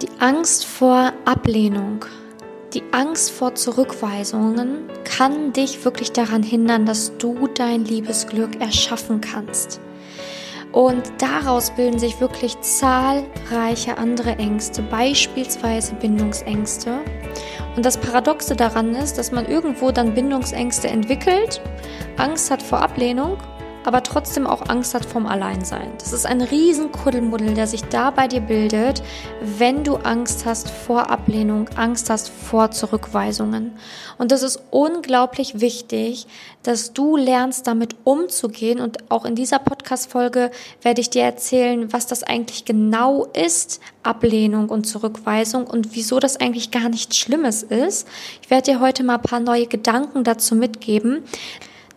[0.00, 2.04] Die Angst vor Ablehnung,
[2.72, 9.80] die Angst vor Zurückweisungen kann dich wirklich daran hindern, dass du dein Liebesglück erschaffen kannst.
[10.70, 17.00] Und daraus bilden sich wirklich zahlreiche andere Ängste, beispielsweise Bindungsängste.
[17.74, 21.60] Und das Paradoxe daran ist, dass man irgendwo dann Bindungsängste entwickelt,
[22.18, 23.36] Angst hat vor Ablehnung
[23.88, 25.90] aber trotzdem auch Angst hat vom Alleinsein.
[25.96, 29.02] Das ist ein riesen Kuddelmuddel, der sich da bei dir bildet,
[29.40, 33.72] wenn du Angst hast vor Ablehnung, Angst hast vor Zurückweisungen.
[34.18, 36.26] Und das ist unglaublich wichtig,
[36.62, 38.78] dass du lernst, damit umzugehen.
[38.78, 40.50] Und auch in dieser Podcast-Folge
[40.82, 46.36] werde ich dir erzählen, was das eigentlich genau ist, Ablehnung und Zurückweisung und wieso das
[46.36, 48.06] eigentlich gar nichts Schlimmes ist.
[48.42, 51.22] Ich werde dir heute mal ein paar neue Gedanken dazu mitgeben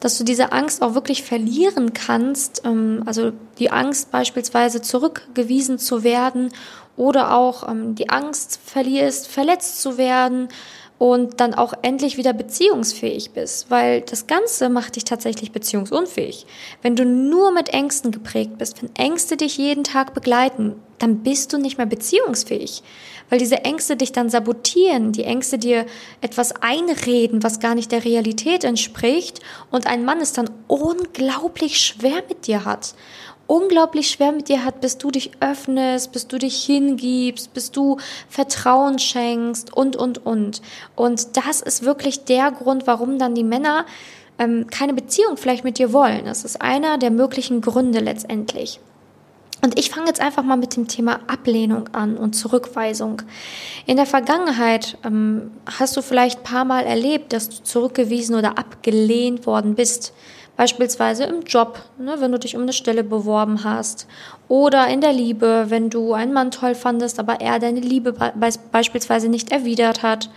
[0.01, 6.03] dass du diese Angst auch wirklich verlieren kannst, ähm, also die Angst beispielsweise zurückgewiesen zu
[6.03, 6.51] werden
[6.97, 10.49] oder auch ähm, die Angst verlierst, verletzt zu werden
[10.97, 16.45] und dann auch endlich wieder beziehungsfähig bist, weil das Ganze macht dich tatsächlich beziehungsunfähig.
[16.81, 21.53] Wenn du nur mit Ängsten geprägt bist, wenn Ängste dich jeden Tag begleiten, dann bist
[21.53, 22.83] du nicht mehr beziehungsfähig
[23.31, 25.85] weil diese Ängste dich dann sabotieren, die Ängste dir
[26.19, 29.39] etwas einreden, was gar nicht der Realität entspricht
[29.71, 32.93] und ein Mann es dann unglaublich schwer mit dir hat.
[33.47, 37.97] Unglaublich schwer mit dir hat, bis du dich öffnest, bis du dich hingibst, bis du
[38.27, 40.61] Vertrauen schenkst und, und, und.
[40.95, 43.85] Und das ist wirklich der Grund, warum dann die Männer
[44.39, 46.25] ähm, keine Beziehung vielleicht mit dir wollen.
[46.25, 48.81] Das ist einer der möglichen Gründe letztendlich.
[49.63, 53.21] Und ich fange jetzt einfach mal mit dem Thema Ablehnung an und Zurückweisung.
[53.85, 58.57] In der Vergangenheit ähm, hast du vielleicht ein paar Mal erlebt, dass du zurückgewiesen oder
[58.57, 60.13] abgelehnt worden bist.
[60.57, 64.07] Beispielsweise im Job, ne, wenn du dich um eine Stelle beworben hast.
[64.47, 68.33] Oder in der Liebe, wenn du einen Mann toll fandest, aber er deine Liebe be
[68.71, 70.29] beispielsweise nicht erwidert hat.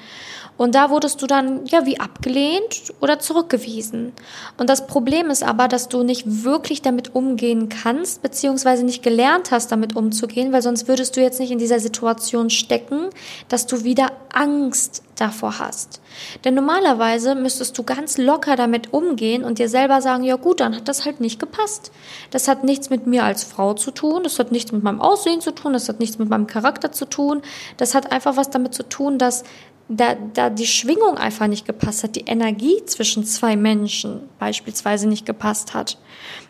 [0.57, 4.13] Und da wurdest du dann ja wie abgelehnt oder zurückgewiesen.
[4.57, 9.51] Und das Problem ist aber, dass du nicht wirklich damit umgehen kannst, beziehungsweise nicht gelernt
[9.51, 13.11] hast, damit umzugehen, weil sonst würdest du jetzt nicht in dieser Situation stecken,
[13.49, 16.01] dass du wieder Angst davor hast.
[16.45, 20.75] Denn normalerweise müsstest du ganz locker damit umgehen und dir selber sagen, ja gut, dann
[20.75, 21.93] hat das halt nicht gepasst.
[22.31, 25.41] Das hat nichts mit mir als Frau zu tun, das hat nichts mit meinem Aussehen
[25.41, 27.43] zu tun, das hat nichts mit meinem Charakter zu tun,
[27.77, 29.45] das hat einfach was damit zu tun, dass
[29.89, 35.27] da, da die Schwingung einfach nicht gepasst hat, die Energie zwischen zwei Menschen beispielsweise nicht
[35.27, 35.99] gepasst hat.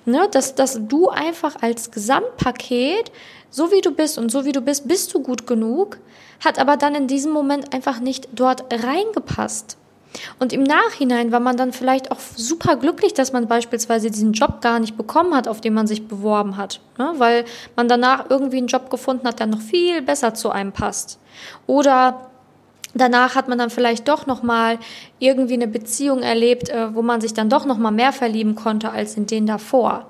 [0.04, 0.28] Ne?
[0.30, 3.10] Dass, dass du einfach als Gesamtpaket,
[3.50, 5.98] so wie du bist und so wie du bist, bist du gut genug,
[6.44, 9.78] hat aber dann in diesem Moment einfach nicht dort reingepasst.
[10.38, 14.60] Und im Nachhinein war man dann vielleicht auch super glücklich, dass man beispielsweise diesen Job
[14.60, 17.14] gar nicht bekommen hat, auf den man sich beworben hat, ne?
[17.16, 17.44] weil
[17.74, 21.18] man danach irgendwie einen Job gefunden hat, der noch viel besser zu einem passt.
[21.66, 22.30] Oder
[22.94, 24.78] Danach hat man dann vielleicht doch noch mal
[25.18, 28.90] irgendwie eine Beziehung erlebt, äh, wo man sich dann doch noch mal mehr verlieben konnte
[28.90, 30.08] als in den davor.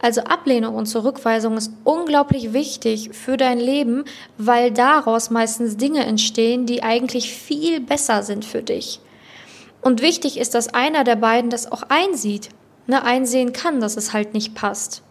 [0.00, 4.04] Also Ablehnung und Zurückweisung ist unglaublich wichtig für dein Leben,
[4.38, 9.00] weil daraus meistens Dinge entstehen, die eigentlich viel besser sind für dich.
[9.82, 12.50] Und wichtig ist, dass einer der beiden das auch einsieht,
[12.86, 15.02] ne, einsehen kann, dass es halt nicht passt.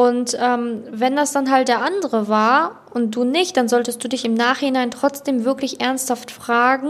[0.00, 4.08] Und ähm, wenn das dann halt der andere war und du nicht, dann solltest du
[4.08, 6.88] dich im Nachhinein trotzdem wirklich ernsthaft fragen,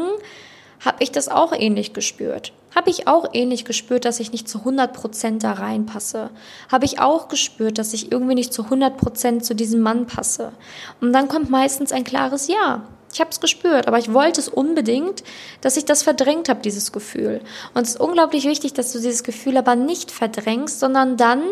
[0.78, 2.52] habe ich das auch ähnlich gespürt?
[2.72, 6.30] Habe ich auch ähnlich gespürt, dass ich nicht zu 100% da reinpasse?
[6.70, 10.52] Habe ich auch gespürt, dass ich irgendwie nicht zu 100% zu diesem Mann passe?
[11.00, 12.82] Und dann kommt meistens ein klares Ja.
[13.12, 15.24] Ich habe es gespürt, aber ich wollte es unbedingt,
[15.62, 17.40] dass ich das verdrängt habe, dieses Gefühl.
[17.74, 21.42] Und es ist unglaublich wichtig, dass du dieses Gefühl aber nicht verdrängst, sondern dann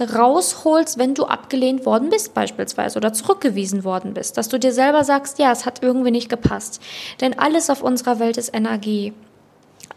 [0.00, 4.36] rausholst, wenn du abgelehnt worden bist beispielsweise oder zurückgewiesen worden bist.
[4.36, 6.82] Dass du dir selber sagst, ja, es hat irgendwie nicht gepasst.
[7.20, 9.12] Denn alles auf unserer Welt ist Energie.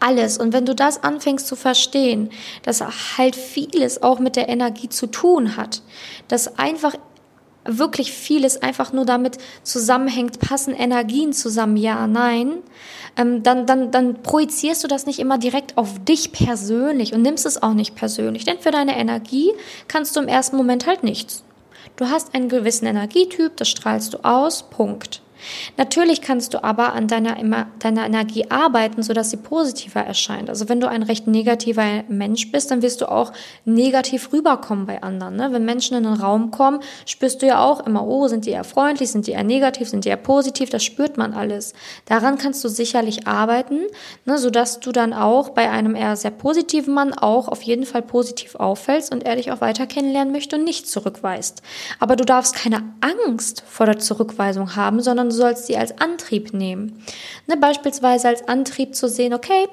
[0.00, 0.38] Alles.
[0.38, 2.30] Und wenn du das anfängst zu verstehen,
[2.62, 2.80] dass
[3.18, 5.82] halt vieles auch mit der Energie zu tun hat,
[6.28, 6.94] dass einfach
[7.68, 12.58] wirklich vieles einfach nur damit zusammenhängt, passen Energien zusammen, ja, nein,
[13.16, 17.46] ähm, dann, dann, dann projizierst du das nicht immer direkt auf dich persönlich und nimmst
[17.46, 18.44] es auch nicht persönlich.
[18.44, 19.52] Denn für deine Energie
[19.86, 21.44] kannst du im ersten Moment halt nichts.
[21.96, 25.20] Du hast einen gewissen Energietyp, das strahlst du aus, Punkt.
[25.76, 27.36] Natürlich kannst du aber an deiner,
[27.78, 30.48] deiner Energie arbeiten, sodass sie positiver erscheint.
[30.48, 33.32] Also wenn du ein recht negativer Mensch bist, dann wirst du auch
[33.64, 35.36] negativ rüberkommen bei anderen.
[35.36, 35.48] Ne?
[35.52, 38.64] Wenn Menschen in einen Raum kommen, spürst du ja auch immer, oh, sind die eher
[38.64, 41.74] freundlich, sind die eher negativ, sind die eher positiv, das spürt man alles.
[42.06, 43.80] Daran kannst du sicherlich arbeiten,
[44.24, 48.02] ne, sodass du dann auch bei einem eher sehr positiven Mann auch auf jeden Fall
[48.02, 51.62] positiv auffällst und er dich auch weiter kennenlernen möchte und nicht zurückweist.
[51.98, 55.98] Aber du darfst keine Angst vor der Zurückweisung haben, sondern sondern du sollst sie als
[55.98, 57.02] Antrieb nehmen.
[57.46, 59.68] Ne, beispielsweise als Antrieb zu sehen, okay,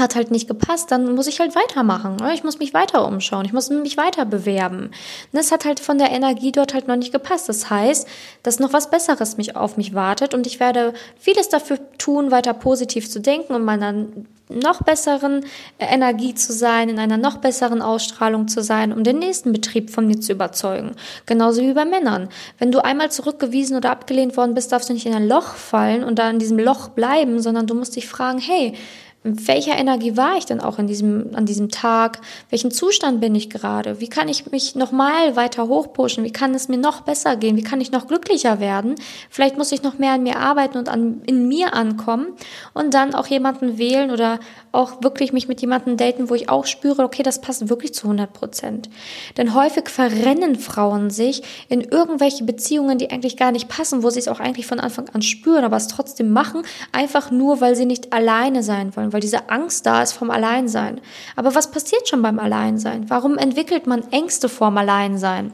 [0.00, 2.16] hat halt nicht gepasst, dann muss ich halt weitermachen.
[2.16, 2.34] Ne?
[2.34, 4.90] Ich muss mich weiter umschauen, ich muss mich weiter bewerben.
[5.32, 7.48] Es hat halt von der Energie dort halt noch nicht gepasst.
[7.48, 8.08] Das heißt,
[8.42, 12.54] dass noch was Besseres mich auf mich wartet und ich werde vieles dafür tun, weiter
[12.54, 14.06] positiv zu denken und meiner
[14.50, 15.44] noch besseren
[15.78, 20.06] Energie zu sein, in einer noch besseren Ausstrahlung zu sein, um den nächsten Betrieb von
[20.06, 20.92] mir zu überzeugen.
[21.26, 22.28] Genauso wie bei Männern.
[22.58, 26.02] Wenn du einmal zurückgewiesen oder abgelehnt worden bist, darfst du nicht in ein Loch fallen
[26.02, 28.74] und da in diesem Loch bleiben, sondern du musst dich fragen, hey,
[29.22, 32.20] welcher Energie war ich denn auch in diesem, an diesem Tag?
[32.48, 34.00] Welchen Zustand bin ich gerade?
[34.00, 36.24] Wie kann ich mich nochmal weiter hochpushen?
[36.24, 37.56] Wie kann es mir noch besser gehen?
[37.56, 38.94] Wie kann ich noch glücklicher werden?
[39.28, 42.28] Vielleicht muss ich noch mehr an mir arbeiten und an, in mir ankommen
[42.72, 44.40] und dann auch jemanden wählen oder
[44.72, 48.06] auch wirklich mich mit jemandem daten, wo ich auch spüre, okay, das passt wirklich zu
[48.06, 48.88] 100 Prozent.
[49.36, 54.20] Denn häufig verrennen Frauen sich in irgendwelche Beziehungen, die eigentlich gar nicht passen, wo sie
[54.20, 56.62] es auch eigentlich von Anfang an spüren, aber es trotzdem machen,
[56.92, 61.00] einfach nur, weil sie nicht alleine sein wollen, weil diese Angst da ist vom Alleinsein.
[61.36, 63.08] Aber was passiert schon beim Alleinsein?
[63.08, 65.52] Warum entwickelt man Ängste vorm Alleinsein?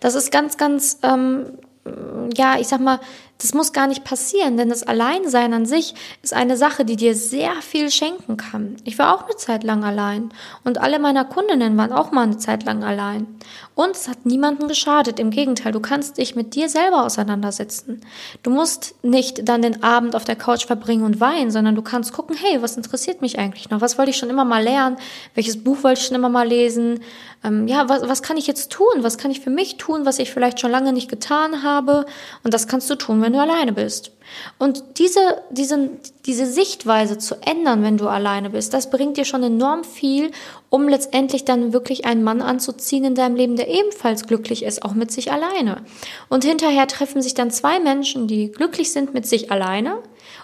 [0.00, 1.58] Das ist ganz, ganz, ähm,
[2.36, 3.00] ja, ich sag mal,
[3.42, 7.16] das muss gar nicht passieren, denn das Alleinsein an sich ist eine Sache, die dir
[7.16, 8.76] sehr viel schenken kann.
[8.84, 10.30] Ich war auch eine Zeit lang allein
[10.62, 13.26] und alle meiner Kundinnen waren auch mal eine Zeit lang allein.
[13.74, 15.18] Und es hat niemandem geschadet.
[15.18, 18.02] Im Gegenteil, du kannst dich mit dir selber auseinandersetzen.
[18.42, 22.12] Du musst nicht dann den Abend auf der Couch verbringen und weinen, sondern du kannst
[22.12, 23.80] gucken, hey, was interessiert mich eigentlich noch?
[23.80, 24.98] Was wollte ich schon immer mal lernen?
[25.34, 27.00] Welches Buch wollte ich schon immer mal lesen?
[27.42, 28.92] Ähm, ja, was, was kann ich jetzt tun?
[28.98, 32.04] Was kann ich für mich tun, was ich vielleicht schon lange nicht getan habe?
[32.44, 34.12] Und das kannst du tun, wenn du alleine bist.
[34.58, 35.90] Und diese, diese,
[36.26, 40.30] diese Sichtweise zu ändern, wenn du alleine bist, das bringt dir schon enorm viel,
[40.70, 44.94] um letztendlich dann wirklich einen Mann anzuziehen in deinem Leben, der ebenfalls glücklich ist, auch
[44.94, 45.82] mit sich alleine.
[46.28, 49.98] Und hinterher treffen sich dann zwei Menschen, die glücklich sind mit sich alleine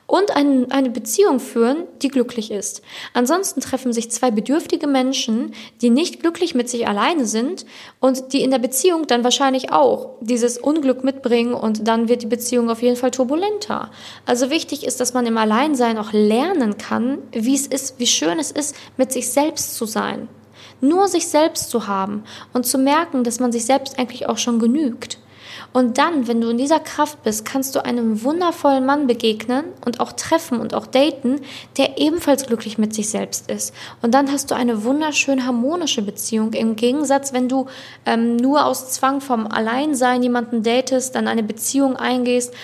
[0.09, 2.81] und ein, eine Beziehung führen, die glücklich ist.
[3.13, 5.53] Ansonsten treffen sich zwei bedürftige Menschen,
[5.83, 7.67] die nicht glücklich mit sich alleine sind
[8.01, 12.27] und die in der Beziehung dann wahrscheinlich auch dieses Unglück mitbringen und dann wird die
[12.27, 13.91] Beziehung auf jeden Fall turbulenter.
[14.25, 18.39] Also wichtig ist, dass man im Alleinsein auch lernen kann, wie es ist, wie schön
[18.39, 20.27] es ist, mit sich selbst zu sein.
[20.81, 22.25] Nur sich selbst zu haben
[22.55, 25.19] und zu merken, dass man sich selbst eigentlich auch schon genügt.
[25.73, 30.01] Und dann, wenn du in dieser Kraft bist, kannst du einem wundervollen Mann begegnen und
[30.01, 31.41] auch treffen und auch daten,
[31.77, 33.75] der ebenfalls glücklich mit sich selbst ist.
[34.01, 36.53] Und dann hast du eine wunderschön harmonische Beziehung.
[36.55, 37.67] Im Gegensatz, wenn du
[38.07, 42.55] ähm, nur aus Zwang vom Alleinsein jemanden datest, dann eine Beziehung eingehst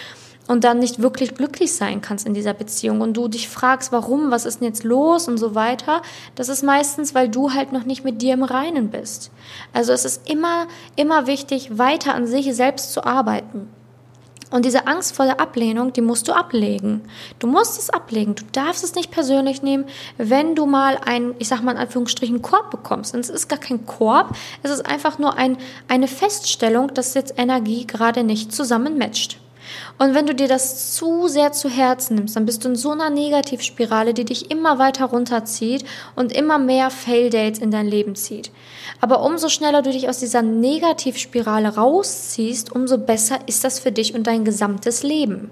[0.46, 4.31] und dann nicht wirklich glücklich sein kannst in dieser Beziehung und du dich fragst, warum,
[4.31, 6.02] was ist denn jetzt los und so weiter,
[6.35, 9.31] das ist meistens, weil du halt noch nicht mit dir im Reinen bist.
[9.73, 13.69] Also es ist immer, immer wichtig, weiter an sich selbst zu arbeiten.
[14.50, 17.00] Und diese Angst vor der Ablehnung, die musst du ablegen.
[17.41, 18.37] Du musst es ablegen.
[18.37, 19.87] Du darfst es nicht persönlich nehmen,
[20.17, 23.14] wenn du mal einen, ich sag mal in Anführungsstrichen, Korb bekommst.
[23.14, 25.56] Und es ist gar kein Korb, es ist einfach nur ein,
[25.88, 29.38] eine Feststellung, dass jetzt Energie gerade nicht zusammen matcht.
[29.99, 32.91] Und wenn du dir das zu sehr zu Herzen nimmst, dann bist du in so
[32.91, 35.85] einer Negativspirale, die dich immer weiter runterzieht
[36.17, 38.50] und immer mehr Fail-Dates in dein Leben zieht.
[39.00, 44.15] Aber umso schneller du dich aus dieser Negativspirale rausziehst, umso besser ist das für dich
[44.15, 45.50] und dein gesamtes Leben.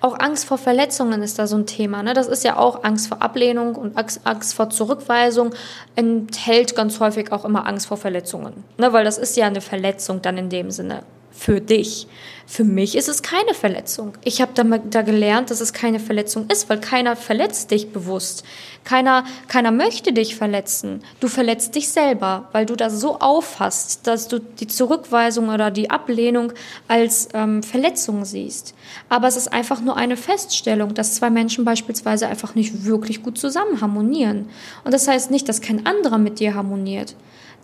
[0.00, 2.02] Auch Angst vor Verletzungen ist da so ein Thema.
[2.02, 2.14] Ne?
[2.14, 5.50] Das ist ja auch Angst vor Ablehnung und Angst vor Zurückweisung
[5.96, 8.64] enthält ganz häufig auch immer Angst vor Verletzungen.
[8.76, 8.92] Ne?
[8.92, 11.02] Weil das ist ja eine Verletzung dann in dem Sinne
[11.38, 12.08] für dich.
[12.46, 14.14] Für mich ist es keine Verletzung.
[14.24, 18.42] Ich habe da, da gelernt, dass es keine Verletzung ist, weil keiner verletzt dich bewusst.
[18.84, 21.02] Keiner, keiner möchte dich verletzen.
[21.20, 25.90] Du verletzt dich selber, weil du das so auffasst, dass du die Zurückweisung oder die
[25.90, 26.54] Ablehnung
[26.88, 28.74] als ähm, Verletzung siehst.
[29.10, 33.38] Aber es ist einfach nur eine Feststellung, dass zwei Menschen beispielsweise einfach nicht wirklich gut
[33.38, 34.48] zusammen harmonieren.
[34.84, 37.14] Und das heißt nicht, dass kein anderer mit dir harmoniert.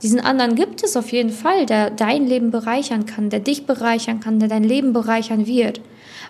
[0.03, 4.21] Diesen anderen gibt es auf jeden Fall, der dein Leben bereichern kann, der dich bereichern
[4.21, 5.81] kann, der dein Leben bereichern wird.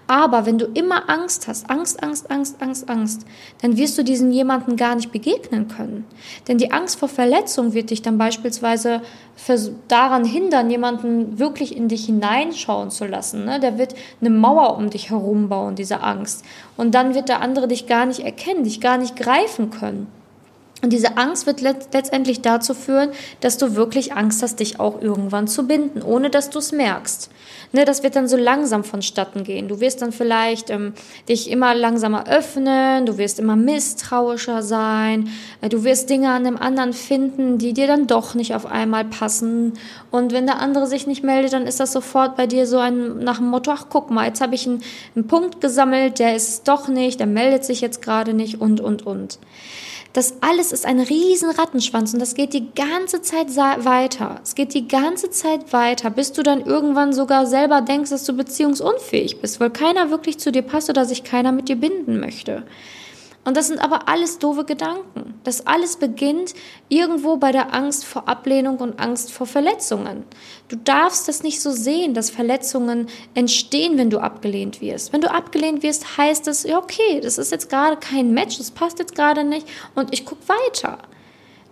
[0.07, 3.27] Aber wenn du immer Angst hast, Angst, Angst, Angst, Angst, Angst,
[3.63, 6.05] dann wirst du diesen jemanden gar nicht begegnen können.
[6.47, 9.01] Denn die Angst vor Verletzung wird dich dann beispielsweise
[9.89, 13.47] daran hindern, jemanden wirklich in dich hineinschauen zu lassen.
[13.47, 13.61] Ne?
[13.61, 16.45] Der wird eine Mauer um dich herum bauen, diese Angst.
[16.77, 20.07] Und dann wird der andere dich gar nicht erkennen, dich gar nicht greifen können.
[20.85, 23.09] Und diese Angst wird letztendlich dazu führen,
[23.41, 27.31] dass du wirklich Angst hast, dich auch irgendwann zu binden, ohne dass du es merkst.
[27.73, 29.67] Ne, das wird dann so langsam vonstatten gehen.
[29.67, 30.93] Du wirst dann vielleicht ähm,
[31.27, 35.31] dich immer langsamer öffnen, du wirst immer misstrauischer sein,
[35.63, 39.07] äh, du wirst Dinge an dem anderen finden, die dir dann doch nicht auf einmal
[39.07, 39.73] passen.
[40.11, 43.21] Und wenn der andere sich nicht meldet, dann ist das sofort bei dir so ein
[43.21, 44.83] nach dem Motto, ach guck mal, jetzt habe ich einen,
[45.17, 49.07] einen Punkt gesammelt, der ist doch nicht, der meldet sich jetzt gerade nicht und, und,
[49.07, 49.39] und.
[50.15, 54.39] Das alles ist ein riesen Rattenschwanz und das geht die ganze Zeit weiter.
[54.45, 58.33] Es geht die ganze Zeit weiter, bis du dann irgendwann sogar selber denkst, dass du
[58.33, 62.63] beziehungsunfähig bist, weil keiner wirklich zu dir passt oder sich keiner mit dir binden möchte.
[63.45, 65.39] Und das sind aber alles doofe Gedanken.
[65.45, 66.55] Das alles beginnt
[66.89, 70.25] irgendwo bei der Angst vor Ablehnung und Angst vor Verletzungen.
[70.69, 75.13] Du darfst das nicht so sehen, dass Verletzungen entstehen, wenn du abgelehnt wirst.
[75.13, 78.71] Wenn du abgelehnt wirst, heißt es, ja, okay, das ist jetzt gerade kein Match, das
[78.71, 80.99] passt jetzt gerade nicht und ich gucke weiter.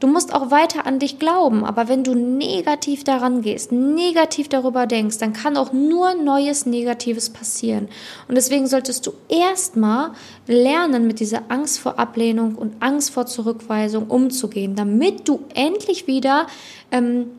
[0.02, 4.88] Du musst auch weiter an dich glauben, aber wenn du negativ daran gehst, negativ darüber
[4.88, 7.88] denkst, dann kann auch nur Neues Negatives passieren.
[8.26, 10.10] Und deswegen solltest du erstmal
[10.48, 16.48] lernen, mit dieser Angst vor Ablehnung und Angst vor Zurückweisung umzugehen, damit du endlich wieder
[16.90, 17.30] ähm,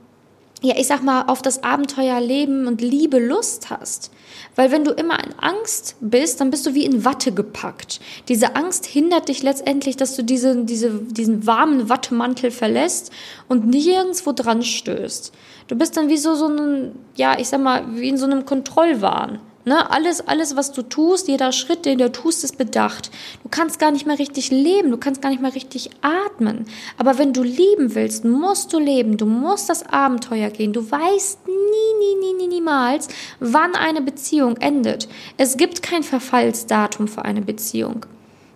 [0.64, 4.12] ja, ich sag mal, auf das Abenteuer Leben und Liebe Lust hast.
[4.56, 8.00] Weil wenn du immer in Angst bist, dann bist du wie in Watte gepackt.
[8.30, 13.12] Diese Angst hindert dich letztendlich, dass du diese, diese, diesen warmen Wattemantel verlässt
[13.50, 15.34] und nirgendwo dran stößt.
[15.68, 18.46] Du bist dann wie so, so ein, ja, ich sag mal, wie in so einem
[18.46, 19.40] Kontrollwahn.
[19.66, 19.90] Ne?
[19.90, 23.12] Alles, alles, was du tust, jeder Schritt, den du tust, ist bedacht.
[23.44, 26.66] Du kannst gar nicht mehr richtig leben, du kannst gar nicht mehr richtig atmen.
[26.98, 30.74] Aber wenn du lieben willst, musst du leben, du musst das Abenteuer gehen.
[30.74, 33.08] Du weißt nie, nie, nie, nie, niemals,
[33.40, 35.08] wann eine Beziehung endet.
[35.38, 38.06] Es gibt kein Verfallsdatum für eine Beziehung.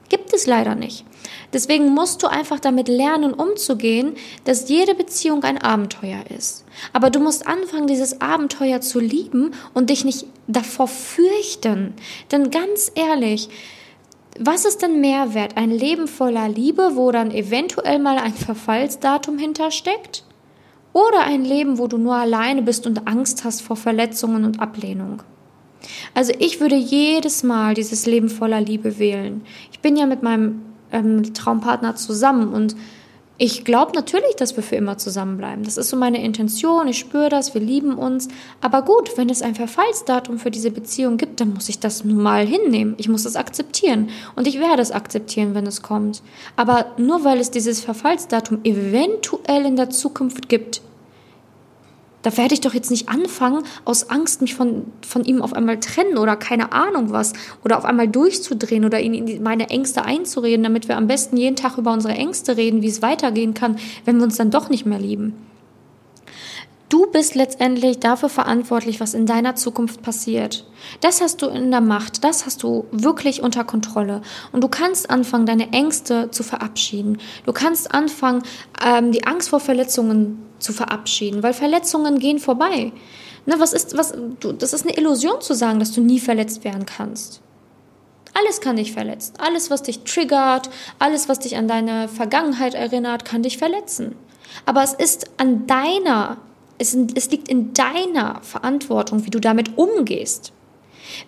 [0.10, 1.06] Gibt es leider nicht.
[1.54, 6.66] Deswegen musst du einfach damit lernen, umzugehen, dass jede Beziehung ein Abenteuer ist.
[6.94, 11.94] Aber du musst anfangen, dieses Abenteuer zu lieben und dich nicht davor fürchten.
[12.32, 13.50] Denn ganz ehrlich,
[14.40, 15.58] was ist denn Mehrwert?
[15.58, 20.24] Ein Leben voller Liebe, wo dann eventuell mal ein Verfallsdatum hintersteckt?
[20.94, 25.24] Oder ein Leben, wo du nur alleine bist und Angst hast vor Verletzungen und Ablehnung?
[26.14, 29.44] Also ich würde jedes Mal dieses Leben voller Liebe wählen.
[29.72, 30.62] Ich bin ja mit meinem
[30.92, 32.76] ähm, Traumpartner zusammen und
[33.40, 35.64] ich glaube natürlich, dass wir für immer zusammenbleiben.
[35.64, 36.88] Das ist so meine Intention.
[36.88, 38.30] Ich spüre das, wir lieben uns.
[38.62, 42.18] Aber gut, wenn es ein Verfallsdatum für diese Beziehung gibt, dann muss ich das nun
[42.18, 42.96] mal hinnehmen.
[42.98, 44.10] Ich muss das akzeptieren.
[44.36, 46.24] Und ich werde es akzeptieren, wenn es kommt.
[46.56, 50.82] Aber nur weil es dieses Verfallsdatum eventuell in der Zukunft gibt,
[52.28, 55.80] da werde ich doch jetzt nicht anfangen, aus Angst mich von, von ihm auf einmal
[55.80, 57.32] trennen oder keine Ahnung was
[57.64, 61.56] oder auf einmal durchzudrehen oder ihn in meine Ängste einzureden, damit wir am besten jeden
[61.56, 64.86] Tag über unsere Ängste reden, wie es weitergehen kann, wenn wir uns dann doch nicht
[64.86, 65.36] mehr lieben.
[66.90, 70.66] Du bist letztendlich dafür verantwortlich, was in deiner Zukunft passiert.
[71.02, 74.22] Das hast du in der Macht, das hast du wirklich unter Kontrolle.
[74.54, 77.18] Und du kannst anfangen, deine Ängste zu verabschieden.
[77.46, 78.42] Du kannst anfangen,
[78.86, 82.94] ähm, die Angst vor Verletzungen zu verabschieden, weil Verletzungen gehen vorbei.
[83.46, 86.64] Ne, was ist, was, du, das ist eine Illusion zu sagen, dass du nie verletzt
[86.64, 87.42] werden kannst.
[88.34, 89.34] Alles kann dich verletzen.
[89.40, 94.16] Alles, was dich triggert, alles, was dich an deine Vergangenheit erinnert, kann dich verletzen.
[94.66, 96.38] Aber es ist an deiner,
[96.78, 100.54] es, es liegt in deiner Verantwortung, wie du damit umgehst.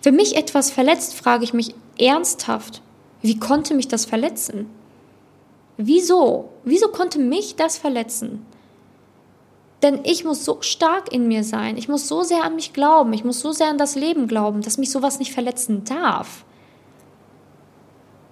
[0.02, 2.82] Wenn mich etwas verletzt, frage ich mich ernsthaft,
[3.22, 4.66] wie konnte mich das verletzen?
[5.76, 6.50] Wieso?
[6.64, 8.44] Wieso konnte mich das verletzen?
[9.82, 13.14] Denn ich muss so stark in mir sein, ich muss so sehr an mich glauben,
[13.14, 16.44] ich muss so sehr an das Leben glauben, dass mich sowas nicht verletzen darf.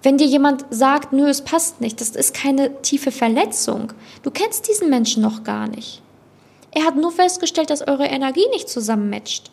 [0.03, 3.93] Wenn dir jemand sagt, nö, es passt nicht, das ist keine tiefe Verletzung.
[4.21, 6.01] Du kennst diesen Menschen noch gar nicht.
[6.71, 9.51] Er hat nur festgestellt, dass eure Energie nicht zusammenmatcht.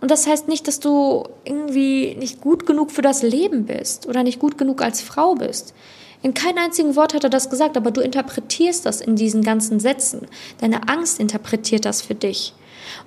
[0.00, 4.22] Und das heißt nicht, dass du irgendwie nicht gut genug für das Leben bist oder
[4.22, 5.74] nicht gut genug als Frau bist.
[6.22, 9.80] In keinem einzigen Wort hat er das gesagt, aber du interpretierst das in diesen ganzen
[9.80, 10.26] Sätzen.
[10.58, 12.54] Deine Angst interpretiert das für dich.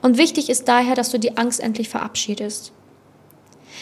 [0.02, 2.72] Und wichtig ist daher, dass du die Angst endlich verabschiedest.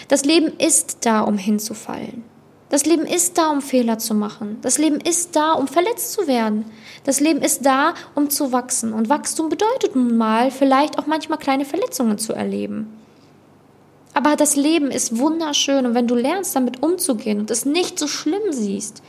[0.08, 2.24] Das Leben ist da, um hinzufallen.
[2.70, 4.58] Das Leben ist da, um Fehler zu machen.
[4.62, 6.66] Das Leben ist da, um verletzt zu werden.
[7.04, 8.92] Das Leben ist da, um zu wachsen.
[8.92, 12.88] Und Wachstum bedeutet nun mal, vielleicht auch manchmal kleine Verletzungen zu erleben.
[14.16, 18.08] Aber das Leben ist wunderschön und wenn du lernst, damit umzugehen und es nicht so
[18.08, 19.04] schlimm siehst,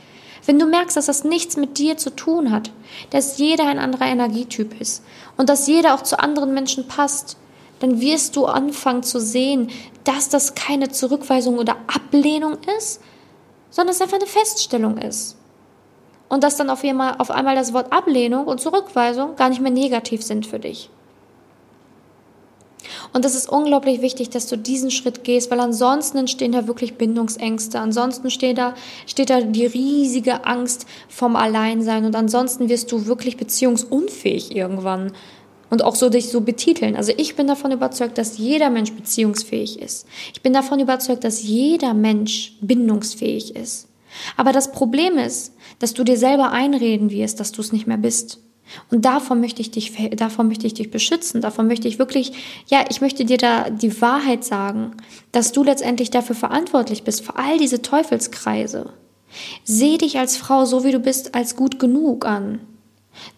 [0.45, 2.71] wenn du merkst, dass das nichts mit dir zu tun hat,
[3.09, 5.03] dass jeder ein anderer Energietyp ist
[5.37, 7.37] und dass jeder auch zu anderen Menschen passt,
[7.79, 9.69] dann wirst du anfangen zu sehen,
[10.03, 13.01] dass das keine Zurückweisung oder Ablehnung ist,
[13.77, 15.37] sondern es einfach eine Feststellung ist.
[16.29, 19.71] und dass dann auf einmal, auf einmal das Wort Ablehnung und Zurückweisung gar nicht mehr
[19.71, 20.89] negativ sind für dich.
[23.13, 26.95] Und es ist unglaublich wichtig, dass du diesen Schritt gehst, weil ansonsten entstehen da wirklich
[26.95, 27.79] Bindungsängste.
[27.79, 28.73] Ansonsten steht da,
[29.05, 35.13] steht da die riesige Angst vom Alleinsein und ansonsten wirst du wirklich beziehungsunfähig irgendwann
[35.69, 36.95] und auch so dich so betiteln.
[36.95, 40.07] Also ich bin davon überzeugt, dass jeder Mensch beziehungsfähig ist.
[40.33, 43.87] Ich bin davon überzeugt, dass jeder Mensch bindungsfähig ist.
[44.35, 47.97] Aber das Problem ist, dass du dir selber einreden wirst, dass du es nicht mehr
[47.97, 48.39] bist.
[48.91, 51.41] Und davon möchte ich dich, davon möchte ich dich beschützen.
[51.41, 52.33] Davon möchte ich wirklich,
[52.67, 54.91] ja, ich möchte dir da die Wahrheit sagen,
[55.31, 58.91] dass du letztendlich dafür verantwortlich bist, für all diese Teufelskreise.
[59.63, 62.59] Seh dich als Frau, so wie du bist, als gut genug an.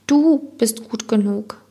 [0.08, 1.62] Du bist gut genug.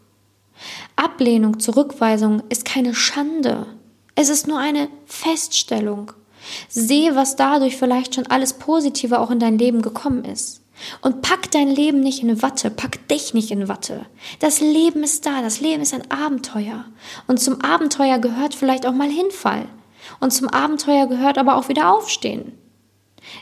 [0.97, 3.67] Ablehnung, Zurückweisung ist keine Schande.
[4.15, 6.13] Es ist nur eine Feststellung.
[6.69, 10.63] Sehe, was dadurch vielleicht schon alles Positive auch in dein Leben gekommen ist.
[11.03, 14.07] Und pack dein Leben nicht in Watte, pack dich nicht in Watte.
[14.39, 16.85] Das Leben ist da, das Leben ist ein Abenteuer.
[17.27, 19.67] Und zum Abenteuer gehört vielleicht auch mal Hinfall.
[20.21, 22.53] Und zum Abenteuer gehört aber auch wieder Aufstehen.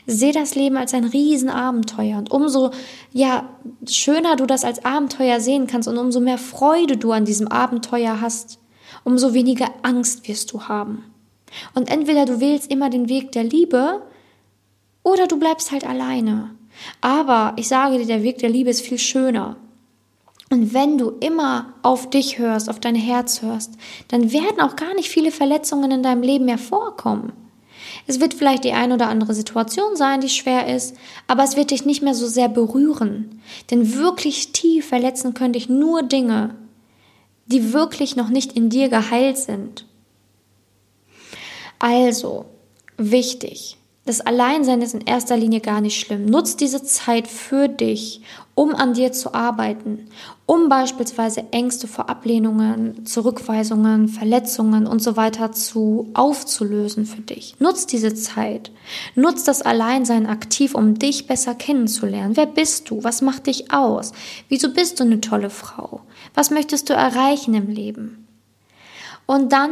[0.05, 2.71] Seh das Leben als ein Riesenabenteuer und umso
[3.11, 3.47] ja
[3.87, 8.19] schöner du das als Abenteuer sehen kannst und umso mehr Freude du an diesem Abenteuer
[8.21, 8.59] hast,
[9.03, 11.03] umso weniger Angst wirst du haben.
[11.73, 14.01] Und entweder du wählst immer den Weg der Liebe
[15.03, 16.51] oder du bleibst halt alleine.
[17.01, 19.57] Aber ich sage dir, der Weg der Liebe ist viel schöner.
[20.49, 23.73] Und wenn du immer auf dich hörst, auf dein Herz hörst,
[24.07, 27.33] dann werden auch gar nicht viele Verletzungen in deinem Leben mehr vorkommen.
[28.07, 30.95] Es wird vielleicht die ein oder andere Situation sein, die schwer ist,
[31.27, 33.41] aber es wird dich nicht mehr so sehr berühren.
[33.69, 36.55] Denn wirklich tief verletzen können dich nur Dinge,
[37.47, 39.85] die wirklich noch nicht in dir geheilt sind.
[41.79, 42.45] Also,
[42.97, 43.76] wichtig,
[44.07, 46.25] das Alleinsein ist in erster Linie gar nicht schlimm.
[46.25, 48.21] Nutz diese Zeit für dich,
[48.55, 50.07] um an dir zu arbeiten,
[50.45, 57.55] um beispielsweise Ängste vor Ablehnungen, Zurückweisungen, Verletzungen und so weiter zu aufzulösen für dich.
[57.59, 58.71] Nutz diese Zeit.
[59.13, 62.37] Nutz das Alleinsein aktiv, um dich besser kennenzulernen.
[62.37, 63.03] Wer bist du?
[63.03, 64.13] Was macht dich aus?
[64.47, 66.01] Wieso bist du eine tolle Frau?
[66.33, 68.25] Was möchtest du erreichen im Leben?
[69.25, 69.71] Und dann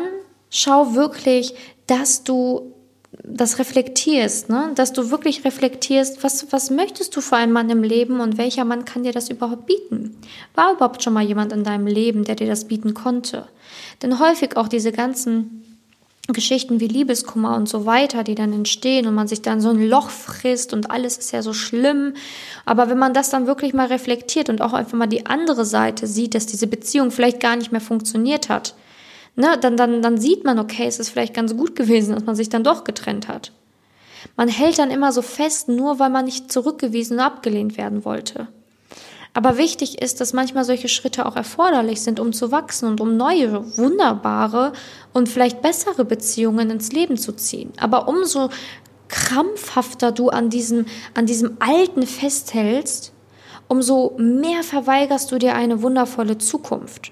[0.49, 1.55] schau wirklich,
[1.87, 2.73] dass du
[3.23, 4.71] das reflektierst, ne?
[4.75, 8.65] dass du wirklich reflektierst, was, was möchtest du für einen Mann im Leben und welcher
[8.65, 10.17] Mann kann dir das überhaupt bieten?
[10.53, 13.47] War überhaupt schon mal jemand in deinem Leben, der dir das bieten konnte?
[14.01, 15.63] Denn häufig auch diese ganzen
[16.27, 19.87] Geschichten wie Liebeskummer und so weiter, die dann entstehen und man sich dann so ein
[19.87, 22.13] Loch frisst und alles ist ja so schlimm.
[22.65, 26.07] Aber wenn man das dann wirklich mal reflektiert und auch einfach mal die andere Seite
[26.07, 28.73] sieht, dass diese Beziehung vielleicht gar nicht mehr funktioniert hat,
[29.35, 32.35] ne, dann, dann, dann sieht man, okay, es ist vielleicht ganz gut gewesen, dass man
[32.35, 33.51] sich dann doch getrennt hat.
[34.35, 38.47] Man hält dann immer so fest, nur weil man nicht zurückgewiesen und abgelehnt werden wollte.
[39.33, 43.17] Aber wichtig ist, dass manchmal solche Schritte auch erforderlich sind, um zu wachsen und um
[43.17, 44.71] neue, wunderbare
[45.11, 47.73] und vielleicht bessere Beziehungen ins Leben zu ziehen.
[47.77, 48.49] Aber umso
[49.09, 53.11] krampfhafter du an diesem, an diesem Alten festhältst,
[53.67, 57.11] umso mehr verweigerst du dir eine wundervolle Zukunft.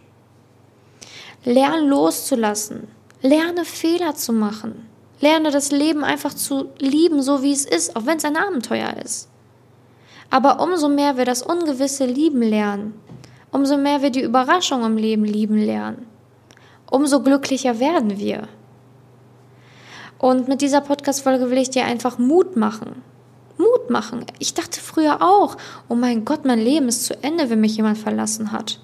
[1.45, 2.87] Lern loszulassen.
[3.21, 4.87] Lerne Fehler zu machen.
[5.19, 8.95] Lerne das Leben einfach zu lieben, so wie es ist, auch wenn es ein Abenteuer
[9.03, 9.29] ist.
[10.29, 12.93] Aber umso mehr wir das Ungewisse lieben lernen,
[13.51, 16.07] umso mehr wir die Überraschung im Leben lieben lernen,
[16.89, 18.47] umso glücklicher werden wir.
[20.17, 23.03] Und mit dieser Podcast-Folge will ich dir einfach Mut machen.
[23.57, 24.25] Mut machen.
[24.39, 25.57] Ich dachte früher auch,
[25.89, 28.79] oh mein Gott, mein Leben ist zu Ende, wenn mich jemand verlassen hat.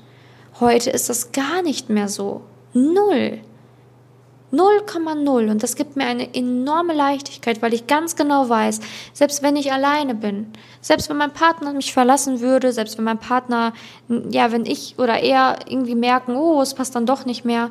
[0.60, 2.42] Heute ist das gar nicht mehr so.
[2.74, 3.40] Null.
[4.52, 8.80] 0,0 und das gibt mir eine enorme Leichtigkeit, weil ich ganz genau weiß,
[9.14, 10.48] selbst wenn ich alleine bin,
[10.82, 13.74] selbst wenn mein Partner mich verlassen würde, selbst wenn mein Partner,
[14.32, 17.70] ja, wenn ich oder er irgendwie merken, oh, es passt dann doch nicht mehr,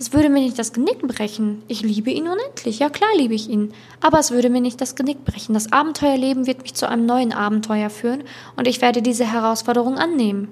[0.00, 1.62] es würde mir nicht das Genick brechen.
[1.68, 4.96] Ich liebe ihn unendlich, ja klar liebe ich ihn, aber es würde mir nicht das
[4.96, 5.54] Genick brechen.
[5.54, 8.24] Das Abenteuerleben wird mich zu einem neuen Abenteuer führen
[8.56, 10.48] und ich werde diese Herausforderung annehmen,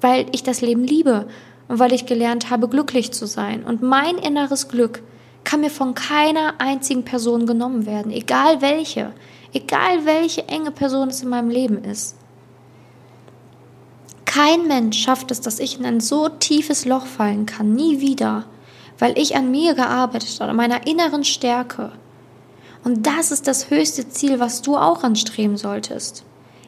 [0.00, 1.26] weil ich das Leben liebe
[1.68, 3.64] und weil ich gelernt habe, glücklich zu sein.
[3.64, 5.02] Und mein inneres Glück
[5.44, 9.12] kann mir von keiner einzigen Person genommen werden, egal welche,
[9.52, 12.16] egal welche enge Person es in meinem Leben ist.
[14.24, 18.44] Kein Mensch schafft es, dass ich in ein so tiefes Loch fallen kann, nie wieder,
[18.98, 21.92] weil ich an mir gearbeitet habe, an meiner inneren Stärke.
[22.84, 26.24] Und das ist das höchste Ziel, was du auch anstreben solltest.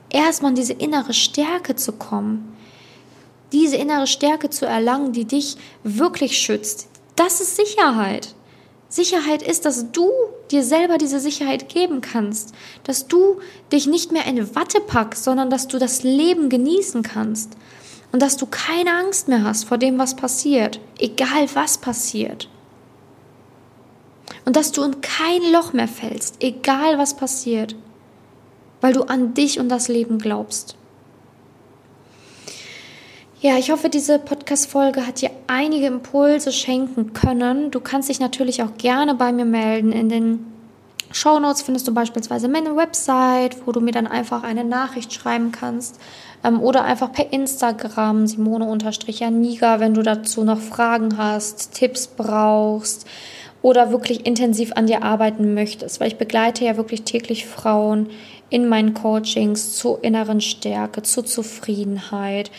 [0.09, 2.57] Erstmal in diese innere Stärke zu kommen,
[3.53, 6.89] diese innere Stärke zu erlangen, die dich wirklich schützt.
[7.17, 8.35] Das ist Sicherheit.
[8.89, 10.11] Sicherheit ist, dass du
[10.51, 13.41] dir selber diese Sicherheit geben kannst, dass du
[13.73, 17.57] dich nicht mehr in Watte packst, sondern dass du das Leben genießen kannst
[18.11, 22.49] und dass du keine Angst mehr hast vor dem, was passiert, egal was passiert.
[24.45, 27.77] Und dass du in kein Loch mehr fällst, egal was passiert,
[28.81, 30.77] weil du an dich und das Leben glaubst.
[33.43, 37.71] Ja, ich hoffe, diese Podcast-Folge hat dir einige Impulse schenken können.
[37.71, 39.93] Du kannst dich natürlich auch gerne bei mir melden.
[39.93, 40.45] In den
[41.11, 45.53] Show Notes findest du beispielsweise meine Website, wo du mir dann einfach eine Nachricht schreiben
[45.53, 45.99] kannst.
[46.45, 53.07] Ähm, oder einfach per Instagram, Simone-Janiga, wenn du dazu noch Fragen hast, Tipps brauchst
[53.63, 55.99] oder wirklich intensiv an dir arbeiten möchtest.
[55.99, 58.11] Weil ich begleite ja wirklich täglich Frauen
[58.51, 62.51] in meinen Coachings zur inneren Stärke, zur Zufriedenheit,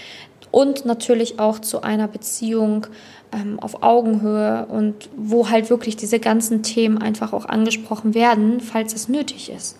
[0.51, 2.87] und natürlich auch zu einer Beziehung
[3.31, 8.93] ähm, auf Augenhöhe und wo halt wirklich diese ganzen Themen einfach auch angesprochen werden, falls
[8.93, 9.77] es nötig ist.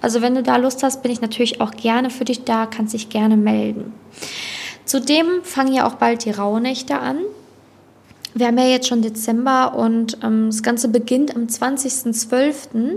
[0.00, 2.94] Also wenn du da Lust hast, bin ich natürlich auch gerne für dich da, kannst
[2.94, 3.92] dich gerne melden.
[4.84, 7.18] Zudem fangen ja auch bald die Rauhnächte an.
[8.34, 12.96] Wir haben ja jetzt schon Dezember und ähm, das Ganze beginnt am 20.12.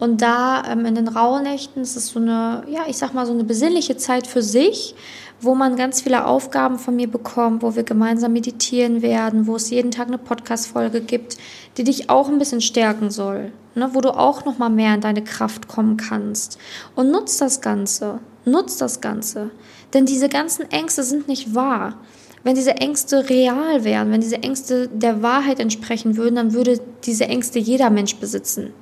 [0.00, 3.44] Und da ähm, in den Rauhnächten ist so eine, ja, ich sag mal, so eine
[3.44, 4.94] besinnliche Zeit für sich,
[5.42, 9.68] wo man ganz viele Aufgaben von mir bekommt, wo wir gemeinsam meditieren werden, wo es
[9.68, 11.36] jeden Tag eine Podcast-Folge gibt,
[11.76, 15.02] die dich auch ein bisschen stärken soll, ne, wo du auch noch mal mehr in
[15.02, 16.58] deine Kraft kommen kannst.
[16.96, 19.50] Und nutz das Ganze, nutz das Ganze,
[19.92, 21.98] denn diese ganzen Ängste sind nicht wahr.
[22.42, 27.26] Wenn diese Ängste real wären, wenn diese Ängste der Wahrheit entsprechen würden, dann würde diese
[27.26, 28.72] Ängste jeder Mensch besitzen.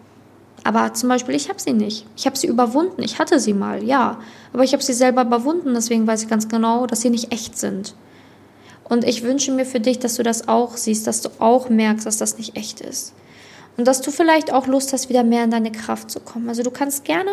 [0.64, 2.06] Aber zum Beispiel, ich habe sie nicht.
[2.16, 3.02] Ich habe sie überwunden.
[3.02, 4.18] Ich hatte sie mal, ja.
[4.52, 7.58] Aber ich habe sie selber überwunden, deswegen weiß ich ganz genau, dass sie nicht echt
[7.58, 7.94] sind.
[8.84, 12.06] Und ich wünsche mir für dich, dass du das auch siehst, dass du auch merkst,
[12.06, 13.12] dass das nicht echt ist.
[13.76, 16.48] Und dass du vielleicht auch Lust hast, wieder mehr in deine Kraft zu kommen.
[16.48, 17.30] Also du kannst gerne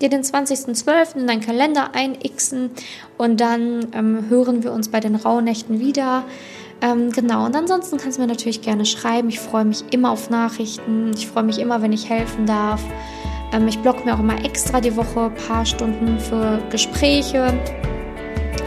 [0.00, 1.16] dir den 20.12.
[1.16, 2.70] in deinen Kalender einixen
[3.16, 6.24] und dann ähm, hören wir uns bei den Rauhnächten wieder.
[6.80, 9.28] Ähm, genau, und ansonsten kannst du mir natürlich gerne schreiben.
[9.28, 11.10] Ich freue mich immer auf Nachrichten.
[11.14, 12.80] Ich freue mich immer, wenn ich helfen darf.
[13.52, 17.52] Ähm, ich blocke mir auch immer extra die Woche ein paar Stunden für Gespräche.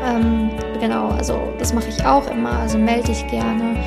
[0.04, 2.60] Ähm, genau, also das mache ich auch immer.
[2.60, 3.78] Also melde dich gerne.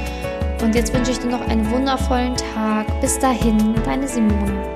[0.63, 2.87] Und jetzt wünsche ich dir noch einen wundervollen Tag.
[3.03, 4.74] Bis dahin, deine Simone.